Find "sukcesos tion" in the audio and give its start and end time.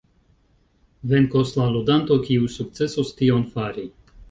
2.57-3.47